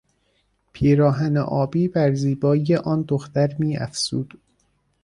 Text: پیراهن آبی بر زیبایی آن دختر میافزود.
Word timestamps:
پیراهن 0.73 1.37
آبی 1.37 1.87
بر 1.87 2.13
زیبایی 2.13 2.75
آن 2.75 3.01
دختر 3.01 3.55
میافزود. 3.59 4.41